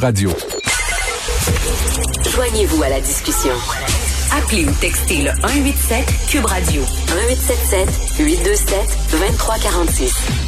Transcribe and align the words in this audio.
Radio. 0.00 0.30
Joignez-vous 2.32 2.82
à 2.84 2.88
la 2.88 3.00
discussion. 3.00 3.50
Appelez 4.36 4.64
ou 4.64 4.72
textez 4.80 5.22
le 5.22 5.30
187 5.42 6.04
Cube 6.28 6.44
Radio 6.44 6.82
1877 6.82 8.18
827 8.20 8.98
2346. 9.10 10.47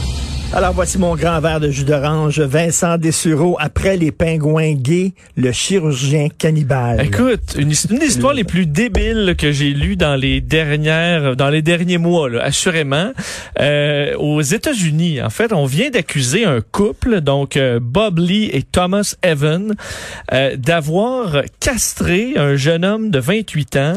Alors 0.53 0.73
voici 0.73 0.99
mon 0.99 1.15
grand 1.15 1.39
verre 1.41 1.61
de 1.61 1.71
jus 1.71 1.85
d'orange. 1.85 2.41
Vincent 2.41 2.99
Dessureau, 2.99 3.57
après 3.61 3.97
les 3.97 4.11
pingouins 4.11 4.73
gays, 4.73 5.13
le 5.37 5.53
chirurgien 5.53 6.27
cannibale. 6.29 7.01
Écoute, 7.05 7.55
une, 7.57 7.69
des 7.69 8.35
les 8.35 8.43
plus 8.43 8.67
débiles 8.67 9.37
que 9.39 9.53
j'ai 9.53 9.71
lues 9.71 9.95
dans 9.95 10.17
les 10.17 10.41
dernières, 10.41 11.37
dans 11.37 11.51
les 11.51 11.63
derniers 11.63 11.99
mois, 11.99 12.29
là, 12.29 12.43
assurément. 12.43 13.13
Euh, 13.61 14.17
aux 14.17 14.41
États-Unis, 14.43 15.23
en 15.23 15.31
fait, 15.31 15.53
on 15.53 15.67
vient 15.67 15.89
d'accuser 15.89 16.45
un 16.45 16.61
couple, 16.61 17.21
donc 17.21 17.57
euh, 17.57 17.79
Bob 17.81 18.19
Lee 18.19 18.51
et 18.53 18.65
Thomas 18.65 19.15
Evan, 19.23 19.77
euh, 20.33 20.57
d'avoir 20.57 21.43
castré 21.61 22.35
un 22.37 22.57
jeune 22.57 22.85
homme 22.85 23.11
de 23.11 23.21
28 23.21 23.77
ans 23.77 23.95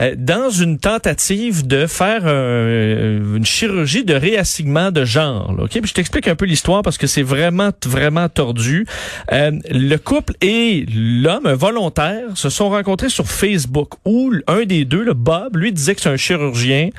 euh, 0.00 0.14
dans 0.16 0.50
une 0.50 0.78
tentative 0.78 1.66
de 1.66 1.88
faire 1.88 2.26
une 2.26 3.44
chirurgie 3.44 4.04
de 4.04 4.14
réassignement 4.14 4.92
de 4.92 5.04
genre. 5.04 5.52
T'explique 5.96 6.28
un 6.28 6.36
peu 6.36 6.44
l'histoire 6.44 6.82
parce 6.82 6.98
que 6.98 7.06
c'est 7.06 7.22
vraiment, 7.22 7.70
vraiment 7.86 8.28
tordu. 8.28 8.86
Euh, 9.32 9.50
le 9.70 9.96
couple 9.96 10.34
et 10.42 10.84
l'homme, 10.94 11.46
un 11.46 11.54
volontaire, 11.54 12.24
se 12.34 12.50
sont 12.50 12.68
rencontrés 12.68 13.08
sur 13.08 13.26
Facebook 13.26 13.94
où 14.04 14.30
un 14.46 14.64
des 14.64 14.84
deux, 14.84 15.02
le 15.02 15.14
Bob, 15.14 15.56
lui 15.56 15.72
disait 15.72 15.94
que 15.94 16.02
c'est 16.02 16.10
un 16.10 16.18
chirurgien 16.18 16.90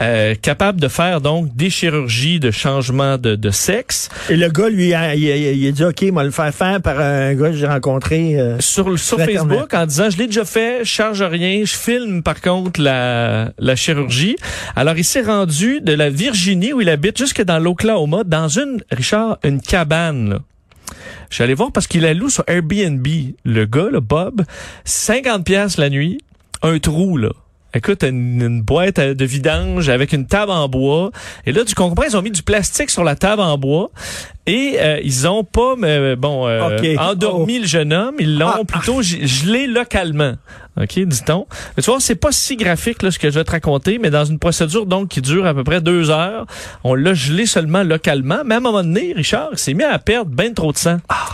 euh, 0.00 0.34
capable 0.40 0.80
de 0.80 0.88
faire 0.88 1.20
donc 1.20 1.54
des 1.54 1.68
chirurgies 1.68 2.40
de 2.40 2.50
changement 2.50 3.18
de, 3.18 3.34
de 3.34 3.50
sexe. 3.50 4.08
Et 4.30 4.36
le 4.36 4.48
gars, 4.48 4.70
lui, 4.70 4.88
il 4.88 4.94
a, 4.94 5.14
il 5.14 5.68
a, 5.68 5.70
dit, 5.70 5.84
OK, 5.84 6.02
moi 6.10 6.24
le 6.24 6.30
faire 6.30 6.54
faire 6.54 6.80
par 6.80 6.98
un 7.00 7.34
gars 7.34 7.50
que 7.50 7.56
j'ai 7.56 7.66
rencontré 7.66 8.40
euh, 8.40 8.56
sur, 8.60 8.98
sur 8.98 9.18
Facebook 9.18 9.74
en 9.74 9.84
disant, 9.84 10.08
je 10.08 10.16
l'ai 10.16 10.26
déjà 10.26 10.46
fait, 10.46 10.78
je 10.84 10.88
charge 10.88 11.22
rien, 11.22 11.64
je 11.66 11.74
filme 11.76 12.22
par 12.22 12.40
contre 12.40 12.80
la, 12.80 13.52
la 13.58 13.76
chirurgie. 13.76 14.36
Alors, 14.74 14.96
il 14.96 15.04
s'est 15.04 15.20
rendu 15.20 15.82
de 15.82 15.92
la 15.92 16.08
Virginie 16.08 16.72
où 16.72 16.80
il 16.80 16.88
habite 16.88 17.18
jusque 17.18 17.42
dans 17.42 17.58
l'Oklahoma, 17.58 18.24
dans 18.24 18.37
dans 18.40 18.48
une, 18.48 18.82
Richard, 18.90 19.38
une 19.42 19.60
cabane, 19.60 20.30
là. 20.30 20.38
Je 21.28 21.34
suis 21.34 21.44
allé 21.44 21.54
voir 21.54 21.72
parce 21.72 21.86
qu'il 21.86 22.06
a 22.06 22.14
loué 22.14 22.30
sur 22.30 22.44
Airbnb. 22.46 23.06
Le 23.44 23.66
gars, 23.66 23.88
le 23.90 24.00
Bob, 24.00 24.44
50 24.84 25.44
pièces 25.44 25.76
la 25.76 25.90
nuit, 25.90 26.18
un 26.62 26.78
trou, 26.78 27.16
là. 27.16 27.30
Écoute, 27.74 28.02
une, 28.02 28.62
boîte 28.62 28.98
de 28.98 29.24
vidange 29.24 29.90
avec 29.90 30.12
une 30.12 30.26
table 30.26 30.52
en 30.52 30.68
bois. 30.68 31.10
Et 31.44 31.52
là, 31.52 31.64
tu 31.64 31.74
comprends, 31.74 32.04
ils 32.04 32.16
ont 32.16 32.22
mis 32.22 32.30
du 32.30 32.42
plastique 32.42 32.88
sur 32.88 33.04
la 33.04 33.14
table 33.14 33.42
en 33.42 33.58
bois. 33.58 33.90
Et 34.46 34.76
euh, 34.78 35.00
ils 35.04 35.28
ont 35.28 35.44
pas, 35.44 35.74
mais, 35.76 36.16
bon, 36.16 36.48
euh, 36.48 36.96
endormi 36.98 37.56
oh. 37.58 37.60
le 37.60 37.66
jeune 37.66 37.92
homme. 37.92 38.14
Ils 38.18 38.38
l'ont 38.38 38.48
ah. 38.48 38.64
plutôt 38.66 39.02
gelé 39.02 39.66
localement. 39.66 40.34
OK, 40.80 40.98
dit-on. 40.98 41.46
Mais 41.76 41.82
tu 41.82 41.90
vois, 41.90 42.00
c'est 42.00 42.14
pas 42.14 42.32
si 42.32 42.56
graphique 42.56 43.02
là, 43.02 43.10
ce 43.10 43.18
que 43.18 43.30
je 43.30 43.38
vais 43.38 43.44
te 43.44 43.50
raconter, 43.50 43.98
mais 43.98 44.10
dans 44.10 44.24
une 44.24 44.38
procédure 44.38 44.86
donc 44.86 45.08
qui 45.08 45.20
dure 45.20 45.44
à 45.44 45.52
peu 45.52 45.64
près 45.64 45.80
deux 45.80 46.08
heures, 46.10 46.46
on 46.84 46.94
l'a 46.94 47.14
gelé 47.14 47.46
seulement 47.46 47.82
localement. 47.82 48.38
Mais 48.46 48.54
à 48.54 48.58
un 48.58 48.60
moment 48.60 48.82
donné, 48.82 49.12
Richard 49.14 49.58
s'est 49.58 49.74
mis 49.74 49.84
à 49.84 49.98
perdre 49.98 50.30
bien 50.30 50.52
trop 50.54 50.72
de 50.72 50.78
sang. 50.78 50.98
Ah. 51.08 51.26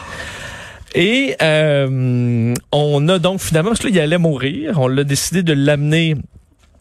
Et 0.95 1.35
euh, 1.43 2.55
on 2.73 3.09
a 3.09 3.19
donc 3.19 3.41
finalement, 3.41 3.71
parce 3.71 3.81
que 3.81 3.89
là, 3.89 3.93
il 3.93 4.01
allait 4.01 4.19
mourir, 4.19 4.79
on 4.81 4.89
l'a 4.89 5.05
décidé 5.05 5.43
de 5.43 5.53
l'amener 5.53 6.17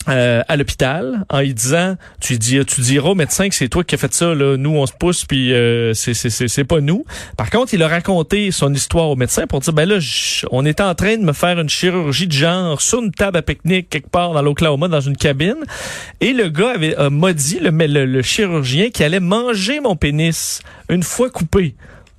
euh, 0.10 0.44
à 0.50 0.58
l'hôpital 0.58 1.26
en 1.30 1.40
lui 1.40 1.54
disant 1.54 1.96
tu 2.20 2.38
dis 2.38 2.60
tu 2.66 2.82
diras 2.82 3.12
au 3.12 3.16
médecin 3.16 3.48
que 3.48 3.56
c'est 3.56 3.70
toi 3.70 3.86
qui 3.86 3.96
as 3.96 3.98
fait 3.98 4.14
ça 4.14 4.36
là. 4.36 4.58
Nous 4.58 4.72
on 4.72 4.86
se 4.86 4.92
pousse 4.92 5.24
puis 5.24 5.54
euh, 5.54 5.94
c'est 5.94 6.14
c'est 6.14 6.64
pas 6.66 6.82
nous. 6.82 7.06
Par 7.38 7.50
contre 7.50 7.74
il 7.74 7.82
a 7.82 7.88
raconté 7.88 8.52
son 8.52 8.74
histoire 8.74 9.10
au 9.10 9.16
médecin 9.16 9.48
pour 9.48 9.62
dire 9.62 9.72
ben 9.72 9.88
là 9.88 10.00
on 10.52 10.66
était 10.66 10.84
en 10.84 10.94
train 10.94 11.16
de 11.16 11.24
me 11.24 11.32
faire 11.32 11.58
une 11.58 11.70
chirurgie 11.70 12.28
de 12.28 12.34
genre 12.34 12.82
sur 12.82 13.02
une 13.02 13.12
table 13.12 13.38
à 13.38 13.42
pique-nique 13.44 13.90
quelque 13.90 14.10
part 14.10 14.34
dans 14.34 14.42
l'Oklahoma 14.42 14.90
dans 14.90 15.00
une 15.00 15.16
cabine. 15.16 15.64
Et 16.20 16.34
le 16.34 16.50
gars 16.50 16.72
avait 16.76 16.98
m'a 17.10 17.32
dit 17.32 17.60
le, 17.62 17.70
le, 17.70 18.06
le 18.06 18.22
chirurgien 18.22 18.90
qui 18.90 19.06
allait 19.06 19.22
manger 19.22 19.80
mon 19.80 19.96
pénis 19.96 20.62
une 20.90 21.04
fois 21.04 21.30
coupé 21.30 21.76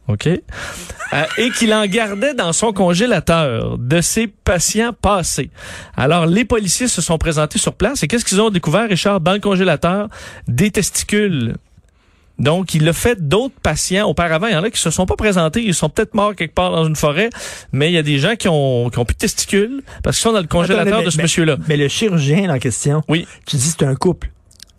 OK? 0.08 0.26
Euh, 0.26 1.24
et 1.38 1.50
qu'il 1.50 1.72
en 1.72 1.86
gardait 1.86 2.34
dans 2.34 2.52
son 2.52 2.72
congélateur 2.72 3.78
de 3.78 4.00
ses 4.00 4.26
patients 4.26 4.92
passés. 4.92 5.50
Alors, 5.96 6.26
les 6.26 6.44
policiers 6.44 6.88
se 6.88 7.00
sont 7.00 7.18
présentés 7.18 7.58
sur 7.58 7.74
place 7.74 8.02
et 8.02 8.08
qu'est-ce 8.08 8.24
qu'ils 8.24 8.40
ont 8.40 8.50
découvert, 8.50 8.88
Richard, 8.88 9.20
dans 9.20 9.32
le 9.32 9.40
congélateur? 9.40 10.08
Des 10.48 10.70
testicules. 10.70 11.54
Donc, 12.38 12.74
il 12.74 12.88
a 12.88 12.92
fait 12.92 13.16
d'autres 13.26 13.54
patients 13.62 14.08
auparavant. 14.08 14.48
Il 14.48 14.54
y 14.54 14.56
en 14.56 14.64
a 14.64 14.70
qui 14.70 14.80
se 14.80 14.90
sont 14.90 15.06
pas 15.06 15.14
présentés. 15.14 15.62
Ils 15.62 15.74
sont 15.74 15.88
peut-être 15.88 16.14
morts 16.14 16.34
quelque 16.34 16.54
part 16.54 16.72
dans 16.72 16.84
une 16.84 16.96
forêt. 16.96 17.30
Mais 17.72 17.90
il 17.90 17.94
y 17.94 17.98
a 17.98 18.02
des 18.02 18.18
gens 18.18 18.34
qui 18.34 18.48
ont, 18.48 18.90
qui 18.90 18.98
ont 18.98 19.04
plus 19.04 19.14
de 19.14 19.18
testicules 19.18 19.82
parce 20.02 20.16
qu'ils 20.16 20.24
sont 20.24 20.32
dans 20.32 20.40
le 20.40 20.46
congélateur 20.46 21.04
de 21.04 21.10
ce 21.10 21.22
monsieur-là. 21.22 21.58
Mais 21.68 21.76
le 21.76 21.88
chirurgien 21.88 22.52
en 22.52 22.58
question, 22.58 23.02
oui. 23.08 23.26
tu 23.46 23.56
dis 23.56 23.62
c'est 23.62 23.84
un 23.84 23.94
couple. 23.94 24.30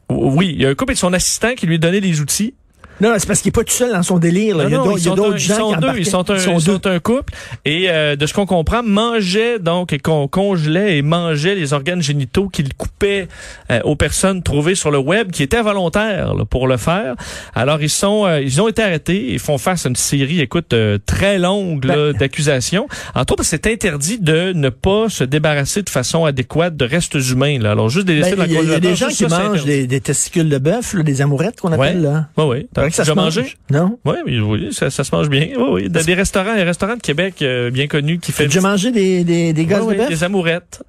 Oui, 0.09 0.52
il 0.53 0.62
y 0.62 0.66
a 0.66 0.69
un 0.69 0.75
couple 0.75 0.94
et 0.94 0.96
son 0.96 1.14
assistant 1.14 1.56
qui 1.56 1.66
lui 1.66 1.80
donnait 1.80 2.02
les 2.02 2.19
outils. 2.19 2.53
Non, 3.01 3.13
c'est 3.17 3.28
parce 3.28 3.41
qu'il 3.41 3.50
n'est 3.50 3.53
pas 3.53 3.63
tout 3.63 3.73
seul 3.73 3.91
dans 3.91 4.03
son 4.03 4.19
délire. 4.19 4.57
il 4.63 4.72
y 4.72 4.75
a 4.75 5.16
d'autres 5.16 5.38
gens 5.38 5.56
sont 5.56 5.75
deux, 5.75 5.97
ils 5.97 6.06
sont 6.06 6.29
un, 6.29 6.35
ils 6.35 6.61
sont, 6.61 6.88
un 6.88 7.00
couple. 7.00 7.33
Et 7.66 7.89
euh, 7.89 8.16
de 8.16 8.25
ce 8.25 8.33
qu'on 8.33 8.45
comprend, 8.45 8.83
mangeait 8.83 9.59
donc 9.59 9.91
et 9.91 10.00
qu'on 10.00 10.28
congelait 10.28 10.97
et 10.97 11.01
mangeait 11.01 11.55
les 11.55 11.73
organes 11.73 12.01
génitaux 12.01 12.47
qu'il 12.47 12.73
coupait 12.73 13.28
euh, 13.72 13.81
aux 13.84 13.95
personnes 13.95 14.44
trouvées 14.44 14.75
sur 14.75 14.91
le 14.91 14.97
web 14.97 15.31
qui 15.31 15.44
étaient 15.44 15.61
volontaires 15.61 16.34
pour 16.50 16.67
le 16.67 16.78
faire. 16.78 17.16
Alors 17.53 17.81
ils 17.81 17.89
sont, 17.89 18.25
euh, 18.25 18.41
ils 18.41 18.61
ont 18.61 18.67
été 18.67 18.81
arrêtés. 18.81 19.34
Ils 19.34 19.39
font 19.39 19.57
face 19.57 19.85
à 19.85 19.89
une 19.89 19.95
série, 19.95 20.39
écoute, 20.41 20.73
très 21.05 21.38
longue 21.38 21.85
ben, 21.85 22.13
d'accusations. 22.13 22.88
Entre 23.13 23.34
autres, 23.34 23.45
c'est 23.45 23.67
interdit 23.67 24.19
de 24.19 24.53
ne 24.53 24.69
pas 24.69 25.09
se 25.09 25.23
débarrasser 25.23 25.81
de 25.81 25.89
façon 25.89 26.25
adéquate 26.25 26.78
de 26.78 26.85
restes 26.85 27.16
humains. 27.16 27.59
Là. 27.59 27.72
Alors 27.72 27.89
juste 27.89 28.07
des 28.07 28.22
ben, 28.22 28.45
Il 28.47 28.69
y, 28.69 28.73
a 28.73 28.79
des 28.79 28.95
gens 28.95 29.07
qui 29.07 29.25
mangent 29.25 29.66
des, 29.66 30.00
testicules 30.00 30.50
de 30.50 30.57
bœuf, 30.57 30.95
des 30.95 31.22
amourettes 31.22 31.59
qu'on 31.59 31.72
appelle 31.72 32.01
là. 32.01 32.28
Oui, 32.38 32.45
oui 32.45 32.67
ça 32.94 33.06
se 33.06 33.12
mangé? 33.12 33.56
Non. 33.69 34.00
Oui, 34.06 34.40
oui, 34.40 34.73
ça, 34.73 34.90
ça, 34.90 35.03
se 35.03 35.16
mange 35.16 35.29
bien. 35.29 35.50
Oui, 35.57 35.68
oui. 35.72 35.90
Dans 35.90 36.03
des 36.03 36.13
restaurants, 36.13 36.56
des 36.56 36.63
restaurants 36.63 36.96
de 36.96 37.01
Québec 37.01 37.35
euh, 37.41 37.72
bien 37.72 37.88
connus 37.88 38.19
qui 38.19 38.31
fait. 38.31 38.50
J'ai 38.50 38.59
mangé 38.59 38.91
des, 38.91 39.23
des, 39.23 39.53
des 39.53 39.66
gosses 39.66 39.88
de 39.88 39.96
bœuf? 39.96 40.09
Des 40.09 40.23
amourettes. 40.23 40.81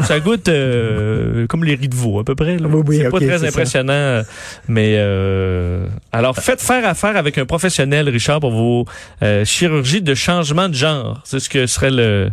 Ça 0.00 0.20
goûte 0.20 0.48
euh, 0.48 1.46
comme 1.46 1.64
les 1.64 1.74
riz 1.74 1.88
de 1.88 1.94
veau 1.94 2.18
à 2.18 2.24
peu 2.24 2.34
près. 2.34 2.56
Oui, 2.56 2.82
oui, 2.86 2.96
c'est 2.96 3.10
pas 3.10 3.20
très 3.20 3.46
impressionnant, 3.46 4.22
mais 4.66 4.94
euh, 4.96 5.86
alors 6.12 6.34
faites 6.36 6.62
faire 6.62 6.86
affaire 6.86 7.16
avec 7.16 7.36
un 7.36 7.44
professionnel, 7.44 8.08
Richard, 8.08 8.40
pour 8.40 8.52
vos 8.52 8.86
euh, 9.22 9.44
chirurgies 9.44 10.00
de 10.00 10.14
changement 10.14 10.70
de 10.70 10.74
genre. 10.74 11.20
C'est 11.24 11.40
ce 11.40 11.50
que 11.50 11.66
serait 11.66 11.90
le. 11.90 12.30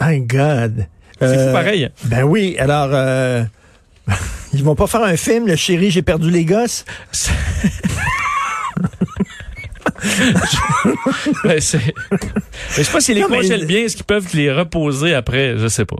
My 0.00 0.20
God. 0.20 0.86
C'est 1.20 1.52
pareil. 1.52 1.88
Ben 2.04 2.24
oui. 2.24 2.56
Alors. 2.58 2.90
Ils 4.54 4.62
vont 4.62 4.74
pas 4.74 4.86
faire 4.86 5.02
un 5.02 5.16
film, 5.16 5.46
le 5.46 5.56
chéri, 5.56 5.90
j'ai 5.90 6.02
perdu 6.02 6.28
les 6.28 6.44
gosses? 6.44 6.84
ben, 11.44 11.60
c'est... 11.60 11.94
je 12.70 12.82
sais 12.82 12.92
pas 12.92 13.00
s'ils 13.00 13.16
les 13.16 13.22
congèlent 13.22 13.66
bien, 13.66 13.80
est-ce 13.80 13.96
qu'ils 13.96 14.04
peuvent 14.04 14.28
les 14.34 14.52
reposer 14.52 15.14
après? 15.14 15.56
Je 15.58 15.68
sais 15.68 15.84
pas. 15.84 15.96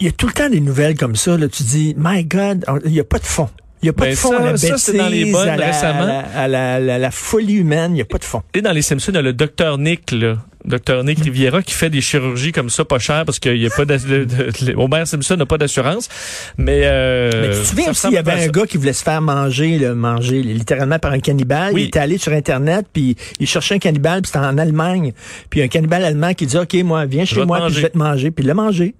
Il 0.00 0.06
y 0.06 0.08
a 0.08 0.12
tout 0.12 0.26
le 0.26 0.32
temps 0.32 0.48
des 0.48 0.60
nouvelles 0.60 0.96
comme 0.96 1.16
ça, 1.16 1.36
là. 1.36 1.48
Tu 1.48 1.62
dis, 1.64 1.94
my 1.98 2.24
God, 2.24 2.64
il 2.84 2.92
n'y 2.92 3.00
a 3.00 3.04
pas 3.04 3.18
de 3.18 3.26
fond. 3.26 3.48
Il 3.82 3.86
n'y 3.86 3.90
a 3.90 3.92
pas 3.92 4.04
ben 4.04 4.10
de 4.10 4.16
fond 4.16 4.30
ça, 4.30 4.38
à 4.38 4.52
la 4.52 4.56
ça, 4.56 4.78
c'est 4.78 4.96
dans 4.96 5.08
les 5.08 5.30
bonnes 5.30 5.48
à 5.48 5.56
la, 5.56 5.66
récemment. 5.66 6.22
À 6.34 6.48
la, 6.48 6.80
la, 6.80 7.10
folie 7.10 7.54
humaine, 7.54 7.92
il 7.92 7.94
n'y 7.94 8.00
a 8.00 8.04
pas 8.04 8.18
de 8.18 8.24
fond. 8.24 8.42
Et 8.54 8.60
dans 8.60 8.72
les 8.72 8.82
Simpsons, 8.82 9.12
il 9.12 9.16
y 9.16 9.18
a 9.18 9.22
le 9.22 9.32
docteur 9.32 9.78
Nick, 9.78 10.10
là. 10.10 10.38
Docteur 10.68 11.02
Nick 11.02 11.20
Riviera 11.20 11.62
qui 11.62 11.72
fait 11.72 11.90
des 11.90 12.00
chirurgies 12.00 12.52
comme 12.52 12.70
ça 12.70 12.84
pas 12.84 12.98
cher 12.98 13.24
parce 13.24 13.38
qu'il 13.38 13.56
y 13.56 13.66
a 13.66 13.70
pas 13.70 13.84
Homer 14.76 15.06
Simpson 15.06 15.36
n'a 15.36 15.46
pas 15.46 15.58
d'assurance. 15.58 16.08
Mais, 16.56 16.82
euh, 16.84 17.30
mais 17.34 17.50
tu 17.50 17.60
te 17.60 17.64
souviens 17.64 17.90
aussi 17.90 18.06
il 18.08 18.14
y 18.14 18.18
avait 18.18 18.32
un 18.32 18.48
gars 18.48 18.66
qui 18.66 18.76
voulait 18.76 18.92
se 18.92 19.02
faire 19.02 19.22
manger 19.22 19.78
le 19.78 19.94
manger 19.94 20.42
littéralement 20.42 20.98
par 20.98 21.12
un 21.12 21.20
cannibale. 21.20 21.72
Il 21.76 21.84
était 21.84 21.98
allé 21.98 22.18
sur 22.18 22.32
internet 22.32 22.86
puis 22.92 23.16
il 23.40 23.46
cherchait 23.46 23.76
un 23.76 23.78
cannibale 23.78 24.22
puis 24.22 24.30
c'était 24.32 24.44
en 24.44 24.58
Allemagne. 24.58 25.12
Puis 25.50 25.62
un 25.62 25.68
cannibale 25.68 26.04
allemand 26.04 26.34
qui 26.34 26.46
dit 26.46 26.56
OK 26.56 26.74
moi 26.84 27.06
viens 27.06 27.24
chez 27.24 27.44
moi 27.44 27.66
puis 27.66 27.74
je 27.74 27.80
vais 27.80 27.90
te 27.90 27.98
manger 27.98 28.30
puis 28.30 28.44
il 28.44 28.48
l'a 28.48 28.54
mangé. 28.54 28.94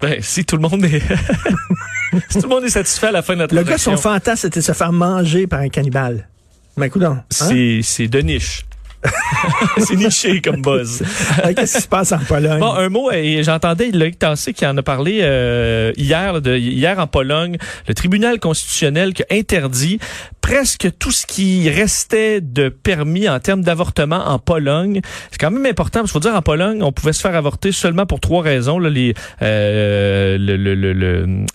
Ben, 0.00 0.16
si 0.20 0.44
tout 0.44 0.56
le 0.56 0.62
monde 0.62 0.84
est 0.84 1.00
si 2.28 2.40
tout 2.40 2.48
le 2.48 2.54
monde 2.54 2.64
est 2.64 2.70
satisfait 2.70 3.06
à 3.06 3.12
la 3.12 3.22
fin 3.22 3.34
de 3.34 3.38
notre 3.38 3.54
Le 3.54 3.62
gars, 3.62 3.78
son 3.78 3.96
fantasme, 3.96 4.42
c'était 4.42 4.60
de 4.60 4.64
se 4.64 4.72
faire 4.72 4.92
manger 4.92 5.46
par 5.46 5.60
un 5.60 5.68
cannibale. 5.68 6.28
Mais 6.76 6.86
écoute 6.86 7.04
hein? 7.04 7.22
C'est 7.30 8.08
de 8.08 8.18
niche. 8.18 8.64
c'est 9.78 9.96
niché 9.96 10.40
comme 10.40 10.62
buzz. 10.62 11.02
Qu'est-ce 11.56 11.76
qui 11.76 11.82
se 11.82 11.88
passe 11.88 12.12
en 12.12 12.18
Pologne? 12.18 12.60
Bon, 12.60 12.72
un 12.72 12.88
mot, 12.88 13.10
et 13.10 13.42
j'entendais 13.42 13.90
Loïc 13.90 14.18
Tassé 14.18 14.52
qui 14.52 14.66
en 14.66 14.76
a 14.76 14.82
parlé 14.82 15.20
euh, 15.22 15.92
hier, 15.96 16.40
de, 16.40 16.56
hier 16.56 16.98
en 16.98 17.06
Pologne, 17.06 17.56
le 17.88 17.94
tribunal 17.94 18.38
constitutionnel 18.38 19.12
qui 19.14 19.22
a 19.22 19.26
interdit 19.34 19.98
presque 20.42 20.88
tout 20.98 21.12
ce 21.12 21.24
qui 21.24 21.70
restait 21.70 22.40
de 22.42 22.68
permis 22.68 23.28
en 23.28 23.40
termes 23.40 23.62
d'avortement 23.62 24.26
en 24.26 24.38
Pologne. 24.38 25.00
C'est 25.30 25.40
quand 25.40 25.50
même 25.50 25.64
important 25.64 26.00
parce 26.00 26.12
qu'il 26.12 26.20
faut 26.20 26.28
dire 26.28 26.34
en 26.34 26.42
Pologne, 26.42 26.82
on 26.82 26.92
pouvait 26.92 27.14
se 27.14 27.20
faire 27.22 27.34
avorter 27.34 27.72
seulement 27.72 28.04
pour 28.04 28.20
trois 28.20 28.42
raisons 28.42 28.78
là, 28.78 28.90
les 28.90 29.14
euh, 29.40 30.36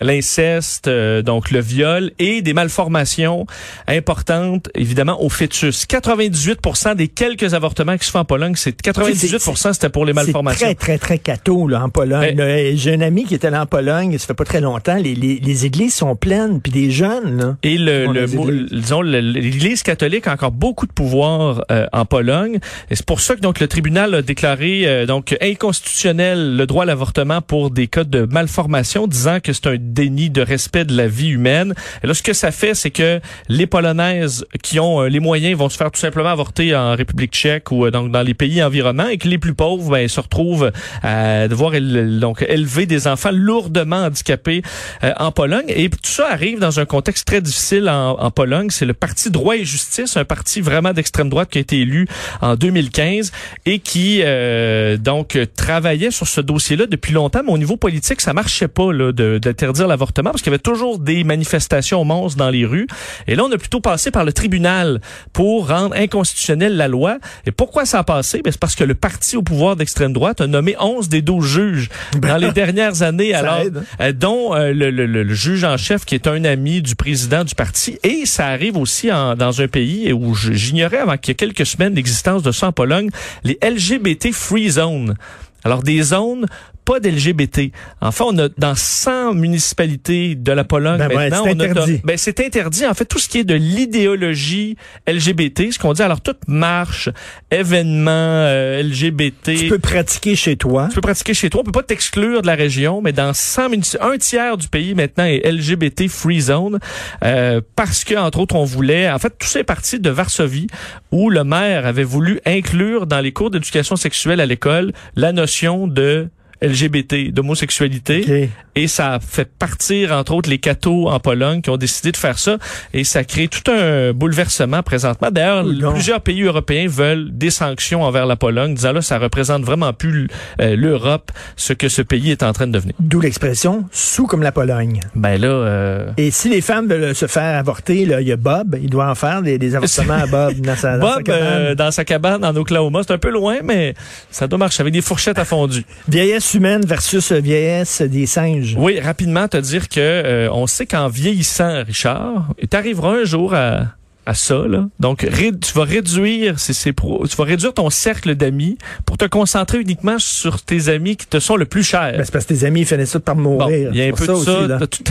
l'inceste, 0.00 0.86
le, 0.86 0.92
euh, 0.92 1.22
donc 1.22 1.50
le 1.50 1.60
viol 1.60 2.10
et 2.18 2.42
des 2.42 2.54
malformations 2.54 3.46
importantes 3.86 4.70
évidemment 4.74 5.22
au 5.22 5.28
fœtus. 5.28 5.86
98% 5.86 6.96
des 6.96 7.08
quelques 7.08 7.54
avortements 7.54 7.98
qui 7.98 8.06
se 8.06 8.10
font 8.10 8.20
en 8.20 8.24
Pologne, 8.24 8.54
c'est 8.56 8.80
98% 8.82 9.74
c'était 9.74 9.90
pour 9.90 10.06
les 10.06 10.14
malformations. 10.14 10.66
C'est 10.66 10.74
très 10.74 10.98
très 10.98 11.18
très 11.18 11.18
catho 11.18 11.68
là 11.68 11.84
en 11.84 11.90
Pologne. 11.90 12.34
Ben 12.36 12.76
j'ai 12.76 12.94
un 12.94 13.02
ami 13.02 13.26
qui 13.26 13.34
était 13.34 13.50
là 13.50 13.62
en 13.62 13.66
Pologne, 13.66 14.16
ça 14.18 14.26
fait 14.26 14.34
pas 14.34 14.44
très 14.44 14.62
longtemps, 14.62 14.96
les, 14.96 15.14
les, 15.14 15.38
les 15.38 15.66
églises 15.66 15.94
sont 15.94 16.16
pleines 16.16 16.60
puis 16.60 16.72
des 16.72 16.90
jeunes 16.90 17.36
là. 17.36 17.56
Et 17.62 17.76
le, 17.76 18.06
le 18.06 18.77
disons, 18.80 19.02
l'Église 19.02 19.82
catholique 19.82 20.26
a 20.26 20.32
encore 20.32 20.52
beaucoup 20.52 20.86
de 20.86 20.92
pouvoir 20.92 21.64
euh, 21.70 21.86
en 21.92 22.04
Pologne. 22.04 22.58
Et 22.90 22.96
c'est 22.96 23.06
pour 23.06 23.20
ça 23.20 23.36
que 23.36 23.40
donc 23.40 23.60
le 23.60 23.68
tribunal 23.68 24.14
a 24.14 24.22
déclaré 24.22 24.86
euh, 24.86 25.06
donc 25.06 25.36
inconstitutionnel 25.40 26.56
le 26.56 26.66
droit 26.66 26.84
à 26.84 26.86
l'avortement 26.86 27.40
pour 27.40 27.70
des 27.70 27.86
cas 27.86 28.04
de 28.04 28.26
malformation, 28.30 29.06
disant 29.06 29.40
que 29.40 29.52
c'est 29.52 29.66
un 29.66 29.76
déni 29.78 30.30
de 30.30 30.42
respect 30.42 30.84
de 30.84 30.96
la 30.96 31.06
vie 31.06 31.28
humaine. 31.28 31.74
Et 32.02 32.06
là, 32.06 32.14
ce 32.14 32.22
que 32.22 32.32
ça 32.32 32.50
fait, 32.50 32.74
c'est 32.74 32.90
que 32.90 33.20
les 33.48 33.66
Polonaises 33.66 34.46
qui 34.62 34.80
ont 34.80 35.02
euh, 35.02 35.08
les 35.08 35.20
moyens 35.20 35.56
vont 35.58 35.68
se 35.68 35.76
faire 35.76 35.90
tout 35.90 36.00
simplement 36.00 36.30
avorter 36.30 36.74
en 36.74 36.94
République 36.94 37.32
tchèque 37.32 37.70
ou 37.70 37.88
donc 37.90 38.10
dans 38.10 38.22
les 38.22 38.34
pays 38.34 38.62
environnants, 38.62 39.08
et 39.08 39.18
que 39.18 39.28
les 39.28 39.38
plus 39.38 39.54
pauvres 39.54 39.90
ben, 39.90 40.08
se 40.08 40.20
retrouvent 40.20 40.70
à 41.02 41.48
devoir 41.48 41.72
donc 42.20 42.44
élever 42.48 42.86
des 42.86 43.06
enfants 43.06 43.30
lourdement 43.32 44.04
handicapés 44.04 44.62
en 45.02 45.32
Pologne. 45.32 45.66
Et 45.68 45.88
tout 45.88 45.98
ça 46.02 46.30
arrive 46.30 46.58
dans 46.58 46.80
un 46.80 46.84
contexte 46.84 47.26
très 47.26 47.40
difficile 47.40 47.88
en, 47.88 48.18
en 48.18 48.30
Pologne 48.30 48.67
c'est 48.70 48.86
le 48.86 48.94
Parti 48.94 49.30
droit 49.30 49.56
et 49.56 49.64
justice, 49.64 50.16
un 50.16 50.24
parti 50.24 50.60
vraiment 50.60 50.92
d'extrême 50.92 51.28
droite 51.28 51.48
qui 51.50 51.58
a 51.58 51.60
été 51.60 51.80
élu 51.80 52.06
en 52.40 52.56
2015 52.56 53.32
et 53.66 53.78
qui 53.78 54.20
euh, 54.22 54.96
donc 54.96 55.38
travaillait 55.56 56.10
sur 56.10 56.26
ce 56.26 56.40
dossier-là 56.40 56.86
depuis 56.86 57.12
longtemps. 57.12 57.40
Mais 57.44 57.52
au 57.52 57.58
niveau 57.58 57.76
politique, 57.76 58.20
ça 58.20 58.32
marchait 58.32 58.68
pas 58.68 58.92
là, 58.92 59.12
d'interdire 59.12 59.86
l'avortement 59.86 60.30
parce 60.30 60.42
qu'il 60.42 60.50
y 60.50 60.54
avait 60.54 60.62
toujours 60.62 60.98
des 60.98 61.24
manifestations 61.24 62.04
monstres 62.04 62.38
dans 62.38 62.50
les 62.50 62.64
rues. 62.64 62.86
Et 63.26 63.34
là, 63.34 63.44
on 63.44 63.52
a 63.52 63.58
plutôt 63.58 63.80
passé 63.80 64.10
par 64.10 64.24
le 64.24 64.32
tribunal 64.32 65.00
pour 65.32 65.68
rendre 65.68 65.94
inconstitutionnelle 65.96 66.76
la 66.76 66.88
loi. 66.88 67.18
Et 67.46 67.52
pourquoi 67.52 67.86
ça 67.86 68.00
a 68.00 68.04
passé? 68.04 68.40
Ben, 68.42 68.50
c'est 68.50 68.60
parce 68.60 68.74
que 68.74 68.84
le 68.84 68.94
parti 68.94 69.36
au 69.36 69.42
pouvoir 69.42 69.76
d'extrême 69.76 70.12
droite 70.12 70.40
a 70.40 70.46
nommé 70.46 70.76
11 70.78 71.08
des 71.08 71.22
12 71.22 71.46
juges 71.46 71.88
dans 72.20 72.36
les 72.36 72.52
dernières 72.52 73.02
années, 73.02 73.34
alors 73.34 73.62
euh, 74.00 74.12
dont 74.12 74.54
euh, 74.54 74.72
le, 74.72 74.90
le, 74.90 75.06
le, 75.06 75.34
juge 75.34 75.64
en 75.64 75.76
chef 75.76 76.04
qui 76.04 76.14
est 76.14 76.26
un 76.26 76.44
ami 76.44 76.82
du 76.82 76.96
président 76.96 77.44
du 77.44 77.54
parti. 77.54 77.98
Et 78.02 78.26
ça 78.26 78.46
arrive 78.58 78.76
aussi 78.76 79.06
dans 79.08 79.60
un 79.60 79.68
pays 79.68 80.12
où 80.12 80.34
j'ignorais 80.34 80.98
avant 80.98 81.16
qu'il 81.16 81.30
y 81.30 81.32
ait 81.32 81.36
quelques 81.36 81.64
semaines 81.64 81.94
d'existence 81.94 82.42
de 82.42 82.50
ça 82.50 82.66
en 82.66 82.72
Pologne, 82.72 83.08
les 83.44 83.56
LGBT 83.62 84.32
Free 84.32 84.68
Zones. 84.68 85.14
Alors 85.62 85.84
des 85.84 86.02
zones 86.02 86.46
pas 86.88 87.00
d'LGBT. 87.00 87.70
Enfin, 88.00 88.24
on 88.28 88.38
a 88.38 88.48
dans 88.56 88.74
100 88.74 89.34
municipalités 89.34 90.34
de 90.34 90.52
la 90.52 90.64
Pologne 90.64 90.96
ben 90.98 91.14
maintenant, 91.14 91.44
c'est 91.44 91.50
interdit. 91.50 92.00
ben 92.02 92.16
c'est 92.16 92.40
interdit. 92.40 92.86
En 92.86 92.94
fait, 92.94 93.04
tout 93.04 93.18
ce 93.18 93.28
qui 93.28 93.40
est 93.40 93.44
de 93.44 93.54
l'idéologie 93.54 94.76
LGBT, 95.06 95.70
ce 95.70 95.78
qu'on 95.78 95.92
dit. 95.92 96.00
Alors 96.00 96.22
toute 96.22 96.48
marche, 96.48 97.10
événement 97.50 98.10
euh, 98.10 98.82
LGBT. 98.82 99.54
Tu 99.54 99.68
peux 99.68 99.78
pratiquer 99.78 100.34
chez 100.34 100.56
toi. 100.56 100.86
Tu 100.88 100.94
peux 100.94 101.02
pratiquer 101.02 101.34
chez 101.34 101.50
toi. 101.50 101.60
On 101.60 101.64
peut 101.64 101.72
pas 101.72 101.82
t'exclure 101.82 102.40
de 102.40 102.46
la 102.46 102.54
région, 102.54 103.02
mais 103.02 103.12
dans 103.12 103.34
100 103.34 103.68
municipalités, 103.68 104.14
un 104.14 104.16
tiers 104.16 104.56
du 104.56 104.68
pays 104.68 104.94
maintenant 104.94 105.24
est 105.24 105.46
LGBT 105.46 106.08
free 106.08 106.40
zone 106.40 106.78
euh, 107.22 107.60
parce 107.76 108.02
que 108.04 108.14
entre 108.14 108.38
autres 108.38 108.54
on 108.54 108.64
voulait. 108.64 109.10
En 109.10 109.18
fait, 109.18 109.34
tout 109.38 109.46
ça 109.46 109.60
est 109.60 109.64
parti 109.64 110.00
de 110.00 110.08
Varsovie 110.08 110.68
où 111.12 111.28
le 111.28 111.44
maire 111.44 111.84
avait 111.84 112.02
voulu 112.02 112.40
inclure 112.46 113.06
dans 113.06 113.20
les 113.20 113.32
cours 113.32 113.50
d'éducation 113.50 113.96
sexuelle 113.96 114.40
à 114.40 114.46
l'école 114.46 114.92
la 115.16 115.32
notion 115.32 115.86
de 115.86 116.30
LGBT, 116.62 117.32
d'homosexualité. 117.32 118.50
Et 118.74 118.86
ça 118.86 119.18
fait 119.20 119.48
partir, 119.58 120.12
entre 120.12 120.32
autres, 120.34 120.48
les 120.48 120.58
cathos 120.58 121.08
en 121.08 121.18
Pologne 121.18 121.62
qui 121.62 121.70
ont 121.70 121.76
décidé 121.76 122.12
de 122.12 122.16
faire 122.16 122.38
ça. 122.38 122.58
Et 122.94 123.02
ça 123.02 123.24
crée 123.24 123.48
tout 123.48 123.68
un 123.70 124.12
bouleversement 124.12 124.82
présentement. 124.82 125.30
D'ailleurs, 125.32 125.64
plusieurs 125.92 126.20
pays 126.20 126.42
européens 126.42 126.86
veulent 126.88 127.28
des 127.32 127.50
sanctions 127.50 128.02
envers 128.02 128.26
la 128.26 128.36
Pologne, 128.36 128.74
disant 128.74 128.92
là, 128.92 129.02
ça 129.02 129.18
représente 129.18 129.64
vraiment 129.64 129.92
plus 129.92 130.28
euh, 130.60 130.76
l'Europe, 130.76 131.32
ce 131.56 131.72
que 131.72 131.88
ce 131.88 132.02
pays 132.02 132.30
est 132.30 132.42
en 132.42 132.52
train 132.52 132.66
de 132.66 132.72
devenir. 132.72 132.94
D'où 133.00 133.20
l'expression 133.20 133.84
sous 133.90 134.26
comme 134.26 134.42
la 134.42 134.52
Pologne. 134.52 135.00
Ben 135.14 135.40
là. 135.40 135.48
Euh... 135.48 136.12
Et 136.16 136.30
si 136.30 136.48
les 136.48 136.60
femmes 136.60 136.86
veulent 136.86 137.14
se 137.14 137.26
faire 137.26 137.58
avorter, 137.58 138.06
là, 138.06 138.20
il 138.20 138.28
y 138.28 138.32
a 138.32 138.36
Bob, 138.36 138.76
il 138.80 138.90
doit 138.90 139.10
en 139.10 139.14
faire 139.14 139.42
des, 139.42 139.58
des 139.58 139.74
avortements 139.74 140.14
à 140.14 140.26
Bob 140.26 140.54
dans 140.60 140.76
sa, 140.76 140.98
dans 140.98 141.14
sa 141.14 141.22
cabane. 141.22 141.42
Euh, 141.42 141.74
dans 141.74 141.90
sa 141.90 142.04
cabane 142.04 142.44
en 142.44 142.54
Oklahoma, 142.54 143.00
c'est 143.06 143.12
un 143.12 143.18
peu 143.18 143.30
loin, 143.30 143.56
mais 143.64 143.94
ça 144.30 144.46
doit 144.46 144.58
marcher 144.58 144.82
avec 144.82 144.92
des 144.92 145.02
fourchettes 145.02 145.38
à 145.38 145.44
fondu. 145.44 145.84
Vieillesse 146.08 146.47
humaine 146.54 146.84
versus 146.84 147.32
vieillesse 147.32 148.02
des 148.02 148.26
singes. 148.26 148.76
Oui, 148.78 149.00
rapidement 149.00 149.48
te 149.48 149.56
dire 149.56 149.88
que 149.88 149.98
euh, 149.98 150.48
on 150.52 150.66
sait 150.66 150.86
qu'en 150.86 151.08
vieillissant, 151.08 151.84
Richard, 151.84 152.48
tu 152.58 152.76
arriveras 152.76 153.20
un 153.20 153.24
jour 153.24 153.54
à 153.54 153.86
à 154.28 154.34
ça. 154.34 154.62
Là. 154.68 154.86
Donc, 155.00 155.26
tu 155.26 155.72
vas 155.74 155.84
réduire 155.84 156.56
pro, 156.94 157.26
tu 157.26 157.34
vas 157.34 157.44
réduire 157.44 157.72
ton 157.72 157.88
cercle 157.88 158.34
d'amis 158.34 158.76
pour 159.06 159.16
te 159.16 159.24
concentrer 159.24 159.80
uniquement 159.80 160.18
sur 160.18 160.60
tes 160.60 160.90
amis 160.90 161.16
qui 161.16 161.26
te 161.26 161.40
sont 161.40 161.56
le 161.56 161.64
plus 161.64 161.82
chers. 161.82 162.12
Ben, 162.12 162.24
c'est 162.24 162.32
parce 162.32 162.44
que 162.44 162.52
tes 162.52 162.64
amis 162.66 162.84
finissent 162.84 163.12
ça 163.12 163.20
par 163.20 163.36
mourir. 163.36 163.90
Il 163.90 163.98
y 163.98 164.02
a 164.02 164.06
un 164.06 164.12
peu 164.12 164.26
de 164.26 164.34
ça. 164.34 164.66
T'as 164.68 164.86
tout, 164.86 165.04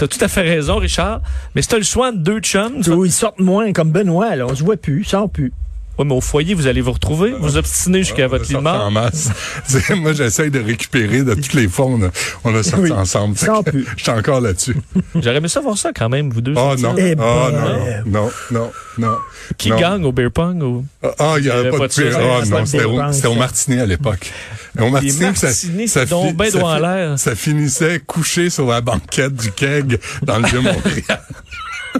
as 0.00 0.08
tout 0.08 0.24
à 0.24 0.28
fait 0.28 0.40
raison, 0.40 0.76
Richard. 0.76 1.20
Mais 1.54 1.60
si 1.60 1.68
t'as 1.68 1.76
le 1.76 1.84
choix 1.84 2.12
de 2.12 2.16
deux 2.16 2.40
chums... 2.40 2.80
Ils 3.04 3.12
sortent 3.12 3.40
moins, 3.40 3.72
comme 3.74 3.92
Benoît. 3.92 4.36
Là. 4.36 4.46
On 4.46 4.54
se 4.54 4.64
voit 4.64 4.78
plus, 4.78 5.02
ils 5.02 5.08
sortent 5.08 5.32
plus. 5.32 5.52
Oui, 5.98 6.06
mais 6.06 6.14
au 6.14 6.20
foyer, 6.20 6.54
vous 6.54 6.66
allez 6.66 6.80
vous 6.80 6.92
retrouver, 6.92 7.34
vous 7.38 7.56
obstiner 7.56 7.98
jusqu'à 7.98 8.26
votre 8.26 8.48
lit 8.48 8.56
en 8.56 8.90
masse. 8.90 9.30
moi, 9.96 10.12
j'essaye 10.14 10.50
de 10.50 10.60
récupérer 10.60 11.22
de 11.22 11.34
toutes 11.34 11.52
les 11.52 11.68
fois. 11.68 11.86
On 12.44 12.54
a, 12.54 12.62
sorti 12.62 12.92
ensemble. 12.92 13.36
Je 13.96 14.02
suis 14.02 14.10
encore 14.10 14.40
là-dessus. 14.40 14.76
J'aurais 15.14 15.36
aimé 15.36 15.48
savoir 15.48 15.76
ça 15.76 15.90
quand 15.94 16.08
même, 16.08 16.30
vous 16.30 16.40
deux. 16.40 16.54
Oh 16.56 16.74
non. 16.78 16.94
Eh 16.96 17.14
oh 17.18 17.48
non. 17.52 18.02
Non, 18.06 18.30
non, 18.50 18.70
non. 18.98 19.16
Qui 19.58 19.70
gagne 19.70 20.04
au 20.04 20.12
beer 20.12 20.30
pong? 20.30 20.62
Ou... 20.62 20.84
Ah, 21.18 21.34
il 21.36 21.44
n'y 21.44 21.50
avait 21.50 21.70
pas, 21.70 21.88
de. 21.88 22.10
Oh 22.14 22.44
non, 22.46 22.66
c'était 22.66 23.26
au, 23.26 23.34
Martinet 23.34 23.80
à 23.80 23.86
l'époque. 23.86 24.30
Au 24.78 24.88
Martinet, 24.88 25.34
ça, 25.34 25.52
ça, 25.52 26.06
ça, 26.06 27.16
ça 27.16 27.34
finissait 27.34 28.00
couché 28.06 28.48
sur 28.48 28.66
la 28.66 28.80
banquette 28.80 29.34
du 29.34 29.52
keg 29.52 29.98
dans 30.22 30.38
le 30.38 30.48
vieux 30.48 30.60
Montréal. 30.60 31.20